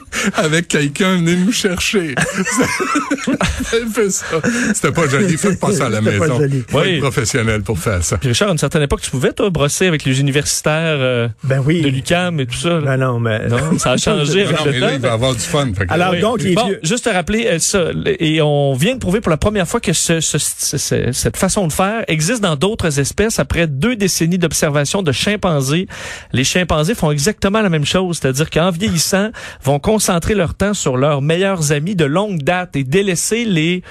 avec 0.35 0.69
quelqu'un 0.69 1.17
venez 1.17 1.37
nous 1.37 1.53
chercher. 1.53 2.15
Elle 3.73 3.89
fait 3.89 4.11
ça. 4.11 4.27
C'était 4.75 4.93
pas 4.93 5.09
joli. 5.09 5.37
Faites 5.37 5.59
pas 5.59 5.73
ça 5.73 5.87
à 5.87 5.89
la 5.89 6.01
maison. 6.01 6.41
Faut 6.69 6.83
être 6.83 7.01
professionnel 7.01 7.63
pour 7.63 7.79
faire 7.79 8.03
ça. 8.05 8.19
Puis 8.19 8.29
Richard, 8.29 8.49
à 8.49 8.53
une 8.53 8.59
certaine 8.59 8.83
époque, 8.83 9.01
tu 9.01 9.11
pouvais, 9.11 9.33
toi, 9.33 9.51
brosser 9.51 9.87
avec 9.87 10.05
les 10.05 10.21
universitaires 10.21 10.99
euh, 10.99 11.29
ben 11.45 11.63
oui. 11.65 11.83
de 11.83 11.89
l'UQAM 11.89 12.41
et 12.41 12.47
tout 12.47 12.57
ça. 12.57 12.81
Ben 12.81 12.97
non, 12.97 13.21
mais... 13.21 13.49
Non, 13.49 13.79
ça 13.79 13.93
a 13.93 13.97
changé 13.97 14.43
avec 14.43 14.59
non, 14.59 14.65
le 14.67 14.73
mais 14.73 14.81
temps. 14.81 14.87
Là, 14.87 14.95
il 14.95 15.01
va 15.01 15.13
avoir 15.13 15.35
du 15.35 15.41
fun. 15.41 15.71
Alors, 15.89 16.15
donc, 16.17 16.43
les 16.43 16.55
bon, 16.55 16.67
vieux... 16.67 16.81
juste 16.83 17.05
te 17.05 17.11
rappeler 17.11 17.47
euh, 17.47 17.59
ça. 17.59 17.91
Et 18.19 18.41
on 18.43 18.75
vient 18.75 18.95
de 18.95 19.01
prouver 19.01 19.21
pour 19.21 19.31
la 19.31 19.37
première 19.37 19.67
fois 19.67 19.81
que 19.81 19.93
ce, 19.93 20.21
ce, 20.21 20.39
ce, 20.39 21.13
cette 21.13 21.37
façon 21.37 21.67
de 21.67 21.73
faire 21.73 22.05
existe 22.09 22.41
dans 22.41 22.57
d'autres 22.57 22.99
espèces. 22.99 23.39
Après 23.39 23.67
deux 23.67 23.97
décennies 23.97 24.39
d'observation 24.39 25.03
de 25.03 25.13
chimpanzés, 25.13 25.87
les 26.33 26.45
chimpanzés 26.45 26.95
font 26.95 27.11
exactement 27.11 27.63
la 27.63 27.69
même 27.69 27.87
chose. 27.87 28.19
C'est-à-dire 28.21 28.51
qu'en 28.51 28.71
vieillissant, 28.71 29.31
vont 29.63 29.79
concentrer 29.83 30.35
leur 30.35 30.55
temps 30.55 30.75
sur 30.75 30.97
leurs 30.97 31.21
meilleurs 31.21 31.73
amis 31.73 31.95
de 31.95 32.05
longue 32.05 32.43
date 32.43 32.77
et 32.77 32.85
délaisser 32.85 33.45
les 33.45 33.83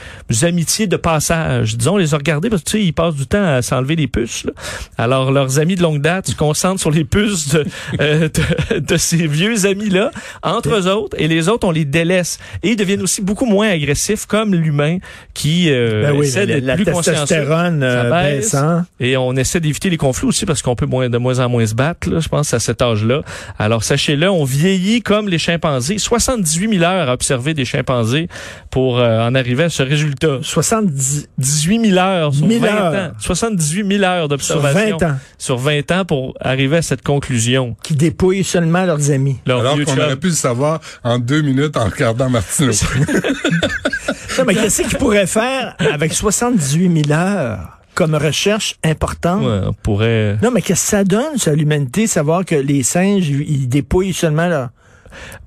amitiés 0.41 0.87
de 0.87 0.97
passage. 0.97 1.77
Disons, 1.77 1.97
les 1.97 2.07
regarder 2.15 2.49
parce 2.49 2.63
que 2.63 2.69
tu 2.69 2.77
sais, 2.77 2.83
ils 2.83 2.93
passent 2.93 3.15
du 3.15 3.27
temps 3.27 3.43
à 3.43 3.61
s'enlever 3.61 3.95
les 3.95 4.07
puces. 4.07 4.45
Là. 4.45 4.53
Alors, 4.97 5.31
leurs 5.31 5.59
amis 5.59 5.75
de 5.75 5.83
longue 5.83 6.01
date 6.01 6.27
se 6.27 6.35
concentrent 6.35 6.79
sur 6.79 6.91
les 6.91 7.03
puces 7.03 7.49
de, 7.49 7.65
euh, 8.01 8.29
de, 8.71 8.79
de, 8.79 8.97
ces 8.97 9.27
vieux 9.27 9.65
amis-là, 9.65 10.11
entre 10.41 10.75
eux 10.75 10.87
autres, 10.87 11.15
et 11.19 11.27
les 11.27 11.49
autres, 11.49 11.67
on 11.67 11.71
les 11.71 11.85
délaisse. 11.85 12.39
Et 12.63 12.71
ils 12.71 12.75
deviennent 12.75 13.01
aussi 13.01 13.21
beaucoup 13.21 13.45
moins 13.45 13.69
agressifs, 13.69 14.25
comme 14.25 14.55
l'humain 14.55 14.97
qui 15.33 15.69
euh, 15.69 16.03
ben 16.03 16.17
oui, 16.17 16.25
essaie 16.25 16.47
d'être 16.47 16.75
plus 16.75 16.85
testostérone 16.85 17.81
euh, 17.83 18.09
baisse, 18.09 18.55
Et 18.99 19.17
on 19.17 19.35
essaie 19.35 19.59
d'éviter 19.59 19.89
les 19.89 19.97
conflits 19.97 20.27
aussi 20.27 20.45
parce 20.45 20.61
qu'on 20.61 20.75
peut 20.75 20.85
moins, 20.85 21.09
de 21.09 21.17
moins 21.17 21.39
en 21.39 21.49
moins 21.49 21.65
se 21.65 21.75
battre, 21.75 22.09
là, 22.09 22.19
je 22.19 22.29
pense, 22.29 22.53
à 22.53 22.59
cet 22.59 22.81
âge-là. 22.81 23.21
Alors, 23.59 23.83
sachez-le, 23.83 24.29
on 24.29 24.43
vieillit 24.43 25.01
comme 25.01 25.27
les 25.27 25.37
chimpanzés. 25.37 25.80
78 25.81 26.79
000 26.79 26.83
heures 26.83 27.09
à 27.09 27.13
observer 27.13 27.53
des 27.53 27.65
chimpanzés 27.65 28.27
pour 28.69 28.99
euh, 28.99 29.27
en 29.27 29.35
arriver 29.35 29.63
à 29.63 29.69
ce 29.69 29.83
résultat. 29.83 30.39
78 30.41 31.85
000 31.85 31.97
heures 31.97 32.33
sur 32.33 32.47
1000 32.47 32.59
20 32.59 32.67
heures. 32.67 32.93
ans. 32.93 33.11
78 33.19 33.87
000 33.87 34.03
heures 34.03 34.27
d'observation. 34.27 34.97
Sur 34.97 35.07
20 35.07 35.11
ans. 35.11 35.17
Sur 35.37 35.57
20 35.57 35.91
ans 35.91 36.05
pour 36.05 36.33
arriver 36.39 36.77
à 36.77 36.81
cette 36.81 37.03
conclusion. 37.03 37.75
Qui 37.83 37.95
dépouillent 37.95 38.43
seulement 38.43 38.85
leurs 38.85 39.11
amis. 39.11 39.37
Leur 39.45 39.61
Alors 39.61 39.77
qu'on 39.83 39.97
aurait 39.97 40.17
pu 40.17 40.27
le 40.27 40.33
savoir 40.33 40.79
en 41.03 41.19
deux 41.19 41.41
minutes 41.41 41.77
en 41.77 41.85
regardant 41.85 42.29
Martineau. 42.29 42.71
non, 44.37 44.43
mais 44.45 44.55
qu'est-ce 44.55 44.83
qu'ils 44.83 44.97
pourraient 44.97 45.27
faire 45.27 45.75
avec 45.79 46.13
78 46.13 47.05
000 47.07 47.19
heures? 47.19 47.81
comme 47.93 48.15
recherche 48.15 48.77
importante? 48.83 49.43
Ouais, 49.43 49.67
on 49.67 49.73
pourrait... 49.73 50.37
Non, 50.41 50.51
mais 50.51 50.61
qu'est-ce 50.61 50.83
que 50.85 50.89
ça 50.89 51.03
donne, 51.03 51.37
ça, 51.37 51.51
à 51.51 51.53
l'humanité, 51.53 52.07
savoir 52.07 52.45
que 52.45 52.55
les 52.55 52.83
singes, 52.83 53.27
ils 53.27 53.67
dépouillent 53.67 54.13
seulement 54.13 54.47
leur, 54.47 54.69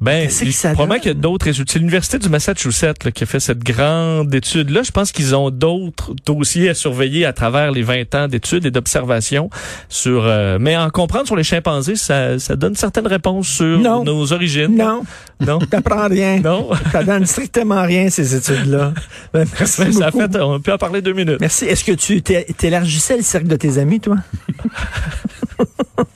Ben, 0.00 0.28
probablement 0.75 0.99
qu'il 0.99 1.09
y 1.09 1.11
a 1.11 1.14
d'autres 1.14 1.47
résultats. 1.47 1.73
C'est 1.75 1.78
l'Université 1.78 2.18
du 2.18 2.28
Massachusetts 2.28 3.11
qui 3.12 3.25
a 3.25 3.26
fait 3.26 3.40
cette 3.40 3.64
grande 3.64 4.35
étude-là. 4.35 4.83
Je 4.83 4.92
pense 4.92 5.12
qu'ils 5.12 5.35
ont 5.35 5.50
d'autres 5.50 6.14
dossiers 6.26 6.68
à 6.68 6.75
surveiller 6.75 7.25
à 7.25 7.33
travers 7.33 7.73
les 7.73 7.83
20 7.83 8.14
ans 8.14 8.28
d'études 8.28 8.66
et 8.66 8.71
d'observations 8.71 9.50
sur... 9.88 10.25
Euh, 10.25 10.59
mais 10.61 10.76
en 10.76 10.90
comprendre 10.90 11.26
sur 11.26 11.37
les 11.37 11.44
chimpanzés, 11.44 11.97
ça, 11.97 12.38
ça 12.38 12.56
donne 12.56 12.75
certaines 12.75 13.06
réponses 13.06 13.49
sur 13.49 13.78
nos 13.78 14.33
origines. 14.33 14.76
Non. 14.76 15.02
Non? 15.40 15.59
T'apprends 15.71 16.09
rien. 16.09 16.40
Non? 16.40 16.71
Ça 16.92 17.02
donne 17.02 17.26
strictement 17.26 17.83
rien, 17.83 18.11
ces 18.11 18.35
études-là. 18.35 18.92
Ben, 19.33 19.47
merci 19.59 19.83
ben, 19.83 19.92
ça 19.92 20.11
fait, 20.12 20.40
on 20.40 20.61
peut 20.61 20.73
en 20.73 20.78
parler 20.78 21.02
deux 21.02 21.12
minutes. 21.12 21.40
Merci. 21.40 21.64
Est-ce 21.64 21.83
que 21.83 21.92
tu 21.92 22.23
t'élargissais 22.23 23.16
le 23.16 23.23
cercle 23.23 23.49
de 23.49 23.56
tes 23.56 23.78
amis, 23.78 23.99
toi? 23.99 24.16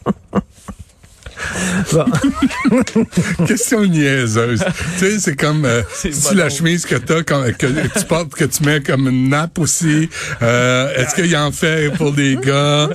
Question 3.47 3.85
niaiseuse. 3.87 4.65
tu 4.99 5.05
sais, 5.05 5.19
c'est 5.19 5.37
comme 5.37 5.65
euh, 5.65 5.83
si 5.95 6.35
la 6.35 6.49
chemise 6.49 6.85
que 6.85 6.97
t'as, 6.97 7.23
que, 7.23 7.51
que 7.53 7.99
tu 7.99 8.05
portes, 8.07 8.35
que 8.35 8.45
tu 8.45 8.65
mets 8.65 8.81
comme 8.81 9.09
une 9.09 9.29
nappe 9.29 9.59
aussi. 9.59 10.09
Euh, 10.43 10.95
Est-ce 10.97 11.15
qu'il 11.15 11.37
en 11.37 11.53
fait 11.53 11.91
pour 11.91 12.13
des 12.13 12.37
gars? 12.37 12.89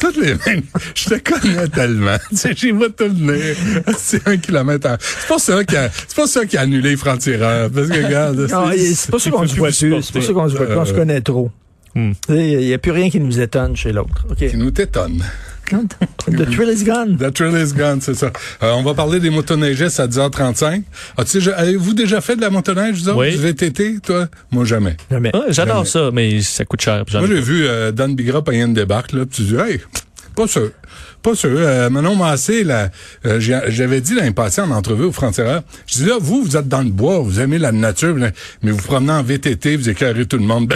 Toutes 0.00 0.16
les 0.16 0.34
mêmes. 0.46 0.62
Je 0.94 1.04
te 1.10 1.30
connais 1.30 1.68
tellement. 1.68 2.18
Tu 2.30 2.36
sais, 2.36 2.54
j'y 2.54 2.70
vois 2.70 2.90
te 2.90 3.04
venir. 3.04 3.56
C'est 3.98 4.26
un 4.26 4.36
kilomètre 4.36 4.88
C'est 5.00 5.28
pas 5.28 5.38
ça 5.38 5.64
qui 5.64 5.76
a, 5.76 5.90
c'est 5.90 6.16
pas 6.16 6.26
ça 6.26 6.46
qui 6.46 6.56
a 6.56 6.62
annulé 6.62 6.90
les 6.90 6.96
francs-tireurs. 6.96 7.70
Parce 7.70 7.88
que, 7.88 8.04
regarde. 8.04 8.46
C'est 8.48 9.10
pas 9.10 9.18
ça 9.18 9.30
qu'on 9.30 9.46
se 9.46 9.56
voit 9.56 9.68
plus. 9.68 10.02
C'est 10.02 10.12
pas 10.12 10.20
ça 10.20 10.32
qu'on 10.32 10.48
se 10.48 10.56
voit 10.56 10.66
plus. 10.66 10.76
On 10.76 10.84
se 10.84 10.92
connaît 10.92 11.20
trop. 11.20 11.50
Hmm. 11.94 12.12
Il 12.28 12.58
n'y 12.58 12.74
a 12.74 12.78
plus 12.78 12.90
rien 12.90 13.08
qui 13.08 13.20
nous 13.20 13.40
étonne 13.40 13.76
chez 13.76 13.92
l'autre. 13.92 14.26
Qui 14.36 14.56
nous 14.56 14.68
étonne. 14.68 15.22
The 15.70 16.46
thrill 16.50 16.70
is 16.70 16.84
gone. 16.84 17.16
The 17.16 17.32
thrill 17.32 17.56
is 17.56 17.72
gone, 17.72 18.00
c'est 18.00 18.14
ça. 18.14 18.30
Euh, 18.62 18.72
on 18.72 18.82
va 18.82 18.94
parler 18.94 19.20
des 19.20 19.30
motoneigistes 19.30 20.00
à 20.00 20.06
10h35. 20.06 20.82
Avez-vous 21.56 21.94
déjà 21.94 22.20
fait 22.20 22.36
de 22.36 22.40
la 22.40 22.50
motoneige, 22.50 23.02
vous 23.02 23.10
oui. 23.12 23.34
VTT, 23.36 24.00
toi? 24.00 24.28
Moi, 24.50 24.64
jamais. 24.64 24.96
Jamais. 25.10 25.32
J'adore 25.48 25.86
ça, 25.86 26.10
mais 26.12 26.40
ça 26.42 26.64
coûte 26.64 26.80
cher. 26.80 27.04
Moi, 27.12 27.26
j'ai 27.26 27.40
vu 27.40 27.66
euh, 27.66 27.92
Dan 27.92 28.14
Bigra 28.14 28.42
payer 28.42 28.62
une 28.62 28.74
débarque, 28.74 29.12
là, 29.12 29.24
puis 29.26 29.44
tu 29.44 29.54
dis, 29.54 29.56
hey, 29.56 29.80
pas 30.34 30.46
sûr. 30.46 30.70
Pas 31.22 31.34
sûr. 31.34 31.50
Euh, 31.54 31.88
Manon 31.88 32.16
Massé, 32.16 32.64
là, 32.64 32.90
euh, 33.24 33.40
j'avais 33.40 34.00
dit 34.00 34.14
l'année 34.14 34.32
passée 34.32 34.60
en 34.60 34.70
entrevue 34.70 35.04
au 35.04 35.12
frontières, 35.12 35.62
je 35.86 35.94
dis 35.94 36.04
là, 36.04 36.16
vous, 36.20 36.42
vous 36.42 36.56
êtes 36.56 36.68
dans 36.68 36.82
le 36.82 36.90
bois, 36.90 37.20
vous 37.20 37.40
aimez 37.40 37.58
la 37.58 37.72
nature, 37.72 38.14
mais 38.14 38.70
vous 38.70 38.82
promenez 38.82 39.12
en 39.12 39.22
VTT, 39.22 39.76
vous 39.76 39.88
éclairez 39.88 40.26
tout 40.26 40.38
le 40.38 40.44
monde 40.44 40.72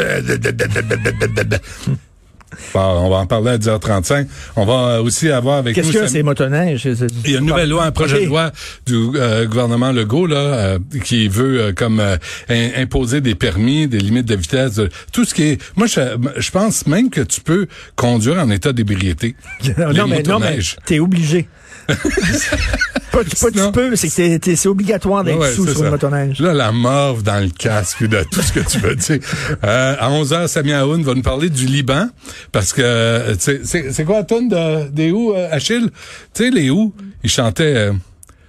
on 2.74 3.10
va 3.10 3.16
en 3.16 3.26
parler 3.26 3.50
à 3.50 3.58
10h35. 3.58 4.26
On 4.56 4.64
va 4.64 5.02
aussi 5.02 5.30
avoir 5.30 5.58
avec 5.58 5.74
Qu'est-ce 5.74 5.92
que 5.92 6.06
c'est 6.06 6.22
motoneige? 6.22 6.86
Il 7.24 7.30
y 7.30 7.36
a 7.36 7.38
une 7.38 7.46
nouvelle 7.46 7.68
loi, 7.68 7.84
un 7.84 7.92
projet 7.92 8.22
de 8.22 8.26
loi 8.26 8.52
du 8.86 8.94
euh, 9.14 9.46
gouvernement 9.46 9.92
Legault 9.92 10.26
là, 10.26 10.36
euh, 10.36 10.78
qui 11.04 11.28
veut 11.28 11.60
euh, 11.60 11.72
comme 11.72 12.02
imposer 12.48 13.20
des 13.20 13.34
permis, 13.34 13.86
des 13.88 13.98
limites 13.98 14.26
de 14.26 14.34
vitesse, 14.34 14.80
tout 15.12 15.24
ce 15.24 15.34
qui 15.34 15.42
est. 15.44 15.62
Moi, 15.76 15.86
je, 15.86 16.50
pense 16.50 16.86
même 16.86 17.10
que 17.10 17.20
tu 17.20 17.40
peux 17.40 17.66
conduire 17.96 18.38
en 18.38 18.50
état 18.50 18.72
d'ébriété. 18.72 19.36
non, 19.78 20.06
mais 20.06 20.22
non, 20.22 20.38
mais 20.38 20.58
t'es 20.84 20.98
obligé. 20.98 21.48
pas, 23.12 23.24
pas 23.24 23.50
tu 23.50 23.72
peux, 23.72 23.96
c'est 23.96 24.08
que 24.08 24.54
c'est 24.56 24.68
obligatoire 24.68 25.24
d'être 25.24 25.52
sous 25.52 25.66
sur 25.66 25.82
le 25.82 25.90
motoneige. 25.90 26.40
Là, 26.40 26.52
la 26.52 26.70
morve 26.70 27.22
dans 27.22 27.42
le 27.42 27.48
casque, 27.48 28.06
de 28.06 28.24
tout 28.30 28.42
ce 28.42 28.52
que 28.52 28.60
tu 28.60 28.78
veux 28.78 28.94
dire. 28.94 29.18
Euh, 29.64 29.96
à 29.98 30.10
11h, 30.10 30.46
Samia 30.46 30.80
Aoun 30.80 31.02
va 31.02 31.14
nous 31.14 31.22
parler 31.22 31.48
du 31.50 31.66
Liban, 31.66 32.08
parce 32.52 32.72
que 32.72 33.34
c'est 33.38 34.04
quoi 34.04 34.18
la 34.18 34.24
tonne 34.24 34.48
de, 34.48 34.88
des 34.88 35.10
où, 35.10 35.32
euh, 35.32 35.48
Achille? 35.50 35.90
Tu 36.34 36.44
sais, 36.44 36.50
les 36.50 36.70
où, 36.70 36.94
ils 37.24 37.30
chantaient 37.30 37.74
euh, 37.76 37.92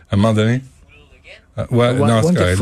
à 0.10 0.15
un 0.15 0.17
moment 0.17 0.34
donné. 0.34 0.62
Uh, 1.71 1.75
ouais, 1.75 1.93
non, 1.93 2.21
c'est 2.23 2.35
correct. 2.35 2.61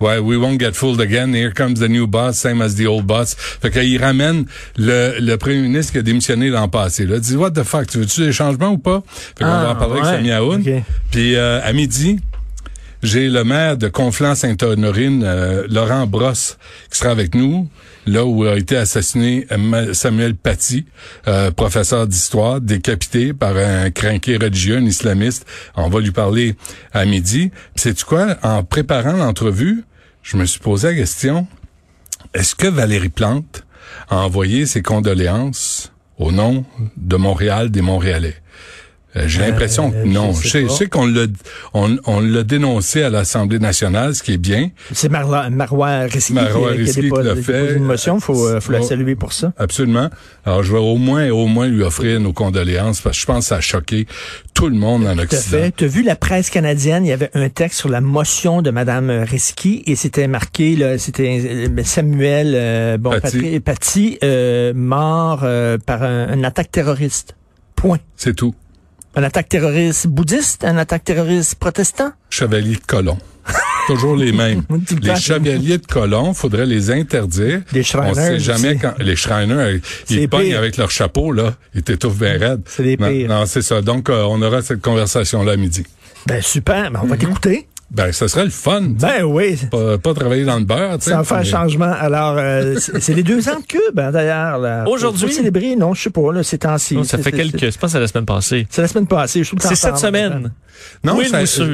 Ouais, 0.00 0.18
we 0.18 0.36
won't 0.36 0.58
get 0.58 0.72
fooled 0.72 1.00
again. 1.00 1.34
Here 1.34 1.52
comes 1.52 1.74
the 1.74 1.88
new 1.88 2.06
boss, 2.06 2.38
same 2.38 2.60
as 2.62 2.74
the 2.74 2.86
old 2.86 3.06
boss. 3.06 3.34
Fait 3.34 3.70
qu'il 3.70 4.00
ramène 4.00 4.44
le, 4.76 5.18
le 5.20 5.36
premier 5.36 5.60
ministre 5.60 5.92
qui 5.92 5.98
a 5.98 6.02
démissionné 6.02 6.48
l'an 6.48 6.68
passé. 6.68 7.06
Là, 7.06 7.18
dit 7.18 7.36
what 7.36 7.50
the 7.52 7.62
fuck, 7.62 7.86
tu 7.86 7.98
veux-tu 7.98 8.20
des 8.20 8.32
changements 8.32 8.70
ou 8.70 8.78
pas? 8.78 9.02
Fait 9.08 9.44
qu'on 9.44 9.50
va 9.50 9.70
en 9.70 9.76
parler 9.76 10.00
avec 10.00 10.04
Samia 10.04 10.38
Aoun. 10.38 10.62
Puis 11.10 11.36
euh, 11.36 11.60
à 11.62 11.72
midi, 11.72 12.20
j'ai 13.02 13.28
le 13.28 13.44
maire 13.44 13.76
de 13.76 13.88
Conflans-Sainte-Honorine, 13.88 15.22
euh, 15.24 15.66
Laurent 15.70 16.06
Brosse, 16.06 16.58
qui 16.90 16.98
sera 16.98 17.10
avec 17.10 17.34
nous, 17.34 17.68
là 18.06 18.24
où 18.26 18.44
a 18.44 18.56
été 18.56 18.76
assassiné 18.76 19.46
Samuel 19.92 20.34
Paty, 20.34 20.84
euh, 21.26 21.50
professeur 21.50 22.06
d'histoire, 22.06 22.60
décapité 22.60 23.32
par 23.32 23.56
un 23.56 23.90
crinqué 23.90 24.36
religieux, 24.36 24.76
un 24.76 24.84
islamiste. 24.84 25.46
On 25.76 25.88
va 25.88 26.00
lui 26.00 26.10
parler 26.10 26.56
à 26.92 27.04
midi. 27.06 27.50
C'est 27.74 28.02
quoi? 28.02 28.36
En 28.42 28.64
préparant 28.64 29.12
l'entrevue, 29.12 29.84
je 30.22 30.36
me 30.36 30.44
suis 30.44 30.60
posé 30.60 30.88
la 30.88 30.94
question, 30.94 31.46
est-ce 32.34 32.54
que 32.54 32.66
Valérie 32.66 33.08
Plante 33.08 33.64
a 34.10 34.18
envoyé 34.18 34.66
ses 34.66 34.82
condoléances 34.82 35.92
au 36.18 36.32
nom 36.32 36.64
de 36.96 37.16
Montréal, 37.16 37.70
des 37.70 37.80
Montréalais? 37.80 38.36
Euh, 39.16 39.24
j'ai 39.26 39.40
l'impression 39.40 39.90
que 39.90 39.96
euh, 39.96 40.04
non. 40.04 40.32
Je 40.32 40.68
sais, 40.68 40.86
qu'on 40.86 41.04
l'a 41.06 41.26
on, 41.74 41.96
on 42.06 42.20
l'a 42.20 42.44
dénoncé 42.44 43.02
à 43.02 43.10
l'Assemblée 43.10 43.58
nationale, 43.58 44.14
ce 44.14 44.22
qui 44.22 44.34
est 44.34 44.38
bien. 44.38 44.70
C'est 44.92 45.08
Marois 45.08 45.50
Marois 45.50 46.02
Risky 46.02 46.32
Marois 46.32 46.76
qui, 46.76 46.84
qui, 46.84 47.10
l'a 47.10 47.34
fait. 47.34 47.74
Une 47.74 47.84
motion, 47.84 48.20
faut, 48.20 48.46
euh, 48.46 48.60
faut 48.60 48.70
la 48.70 48.82
saluer 48.82 49.16
pour 49.16 49.32
ça. 49.32 49.52
Absolument. 49.58 50.10
Alors, 50.46 50.62
je 50.62 50.72
vais 50.72 50.78
au 50.78 50.96
moins, 50.96 51.28
au 51.30 51.46
moins 51.46 51.66
lui 51.66 51.82
offrir 51.82 52.20
nos 52.20 52.32
condoléances 52.32 53.00
parce 53.00 53.16
que 53.16 53.20
je 53.20 53.26
pense 53.26 53.44
que 53.44 53.48
ça 53.48 53.56
a 53.56 53.60
choqué 53.60 54.06
tout 54.54 54.68
le 54.68 54.76
monde 54.76 55.04
en 55.06 55.18
Occident. 55.18 55.70
Tu 55.76 55.84
as 55.84 55.88
vu 55.88 56.02
la 56.04 56.14
presse 56.14 56.48
canadienne, 56.48 57.04
il 57.04 57.08
y 57.08 57.12
avait 57.12 57.30
un 57.34 57.48
texte 57.48 57.80
sur 57.80 57.88
la 57.88 58.00
motion 58.00 58.62
de 58.62 58.70
Madame 58.70 59.10
Risky 59.10 59.82
et 59.86 59.96
c'était 59.96 60.28
marqué, 60.28 60.76
là, 60.76 60.98
c'était 60.98 61.68
Samuel 61.82 62.98
bon, 62.98 63.18
Paty, 63.64 64.18
mort 64.74 65.40
par 65.84 66.02
un, 66.04 66.32
une 66.32 66.44
attaque 66.44 66.70
terroriste. 66.70 67.34
Point. 67.74 67.98
C'est 68.14 68.36
tout. 68.36 68.54
Un 69.16 69.24
attaque 69.24 69.48
terroriste 69.48 70.06
bouddhiste, 70.06 70.64
un 70.64 70.76
attaque 70.76 71.04
terroriste 71.04 71.56
protestant? 71.56 72.12
Chevalier 72.30 72.76
de 72.76 72.86
colon. 72.86 73.18
Toujours 73.88 74.14
les 74.14 74.30
mêmes. 74.30 74.62
les 75.02 75.16
chevaliers 75.16 75.78
de 75.78 75.86
colon, 75.86 76.32
faudrait 76.32 76.66
les 76.66 76.92
interdire. 76.92 77.62
Les 77.72 77.82
Shriners. 77.82 78.10
On 78.10 78.14
sait 78.14 78.38
jamais 78.38 78.76
quand 78.76 78.94
les 79.00 79.16
Shriners, 79.16 79.80
ils 80.10 80.28
pognent 80.28 80.54
avec 80.54 80.76
leur 80.76 80.92
chapeau 80.92 81.32
là, 81.32 81.54
ils 81.74 81.82
t'étouffent 81.82 82.18
bien 82.18 82.38
raides. 82.38 82.62
C'est 82.66 82.84
les 82.84 82.96
pires. 82.96 83.28
Non, 83.28 83.46
c'est 83.46 83.62
ça. 83.62 83.82
Donc 83.82 84.08
euh, 84.08 84.22
on 84.28 84.40
aura 84.42 84.62
cette 84.62 84.80
conversation 84.80 85.42
là 85.42 85.52
à 85.52 85.56
midi. 85.56 85.84
Ben 86.26 86.40
super, 86.40 86.92
ben, 86.92 87.00
on 87.02 87.06
va 87.06 87.16
mm-hmm. 87.16 87.18
t'écouter. 87.18 87.66
Ben, 87.90 88.12
ce 88.12 88.28
serait 88.28 88.44
le 88.44 88.50
fun. 88.50 88.82
Ben 88.82 89.24
oui. 89.24 89.58
Pas, 89.68 89.98
pas 89.98 90.14
travailler 90.14 90.44
dans 90.44 90.58
le 90.58 90.64
beurre. 90.64 90.98
Ça 91.00 91.16
va 91.16 91.24
faire 91.24 91.44
changement. 91.44 91.92
Alors, 91.92 92.36
euh, 92.38 92.76
c'est 92.78 93.14
les 93.14 93.24
deux 93.24 93.48
ans 93.48 93.58
de 93.58 93.66
Cube, 93.66 93.98
hein, 93.98 94.12
d'ailleurs. 94.12 94.86
Aujourd'hui. 94.88 95.32
célébrer, 95.32 95.74
non, 95.74 95.94
je 95.94 96.02
sais 96.02 96.10
pas, 96.10 96.32
là, 96.32 96.42
c'est 96.42 96.58
temps-ci. 96.58 97.04
ça 97.04 97.18
fait 97.18 97.32
quelques, 97.32 97.58
je 97.58 97.78
pense 97.78 97.80
que 97.80 97.88
c'est 97.88 98.00
la 98.00 98.06
semaine 98.06 98.26
passée. 98.26 98.66
C'est 98.70 98.82
la 98.82 98.88
semaine 98.88 99.06
passée, 99.08 99.42
je 99.42 99.48
trouve 99.48 99.60
C'est 99.68 99.74
cette 99.74 99.98
semaine. 99.98 100.52
Non, 101.04 101.18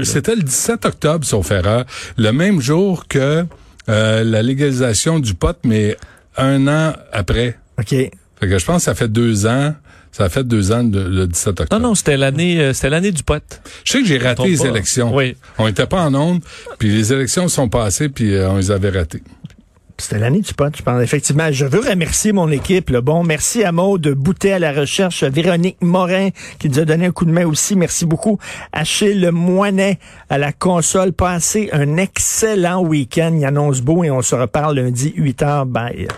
c'était 0.04 0.37
le 0.37 0.42
17 0.42 0.85
octobre, 0.87 1.25
sauf 1.25 1.50
erreur. 1.50 1.85
Le 2.16 2.30
même 2.30 2.61
jour 2.61 3.06
que 3.08 3.44
euh, 3.88 4.25
la 4.25 4.42
légalisation 4.42 5.20
du 5.20 5.35
pot, 5.35 5.56
mais 5.64 5.96
un 6.37 6.66
an 6.66 6.94
après. 7.12 7.58
OK. 7.78 7.90
Fait 7.90 8.12
que 8.40 8.58
je 8.58 8.64
pense 8.64 8.78
que 8.78 8.82
ça 8.82 8.94
fait 8.94 9.08
deux 9.08 9.46
ans. 9.46 9.75
Ça 10.16 10.25
a 10.25 10.28
fait 10.30 10.44
deux 10.44 10.73
ans 10.73 10.82
le 10.82 11.26
17 11.26 11.61
octobre. 11.61 11.78
Non, 11.78 11.88
non, 11.88 11.94
c'était 11.94 12.16
l'année, 12.16 12.58
euh, 12.58 12.73
c'était 12.73 12.88
l'année 12.88 13.12
du 13.12 13.23
pote. 13.23 13.61
Je 13.85 13.92
sais 13.92 14.00
que 14.00 14.06
j'ai 14.06 14.16
raté 14.16 14.44
les 14.44 14.64
élections. 14.64 15.14
Oui. 15.14 15.37
On 15.58 15.68
était 15.68 15.85
pas 15.85 16.06
en 16.06 16.14
onde, 16.14 16.40
puis 16.78 16.88
les 16.88 17.12
élections 17.12 17.49
sont 17.49 17.68
passées, 17.68 18.08
puis 18.08 18.32
euh, 18.32 18.49
on 18.49 18.56
les 18.56 18.70
avait 18.70 18.88
ratées. 18.88 19.23
C'était 19.99 20.18
l'année 20.18 20.40
du 20.40 20.54
pote, 20.54 20.75
je 20.75 20.82
pense. 20.82 21.02
Effectivement, 21.02 21.52
je 21.52 21.66
veux 21.66 21.80
remercier 21.80 22.32
mon 22.32 22.50
équipe. 22.50 22.88
Là. 22.88 23.02
Bon, 23.02 23.25
merci 23.25 23.62
à 23.62 23.73
Maud 23.73 24.08
Boutet 24.08 24.52
à 24.52 24.58
la 24.58 24.73
recherche, 24.73 25.23
Véronique 25.23 25.82
Morin 25.82 26.30
qui 26.58 26.70
nous 26.70 26.78
a 26.78 26.87
donné 26.87 27.04
un 27.04 27.12
coup 27.12 27.26
de 27.26 27.32
main 27.32 27.44
aussi. 27.44 27.76
Merci 27.76 28.06
beaucoup. 28.06 28.38
Achille 28.73 29.28
Moinet 29.30 29.99
à 30.30 30.38
la 30.38 30.52
console. 30.52 31.12
Passez 31.12 31.68
un 31.73 31.99
excellent 31.99 32.82
week-end. 32.82 33.37
Il 33.38 33.44
annonce 33.44 33.82
beau 33.82 34.02
et 34.02 34.11
on 34.11 34.23
se 34.23 34.35
reparle 34.35 34.76
lundi 34.76 35.12
8h. 35.14 35.66
Bye. 35.66 36.08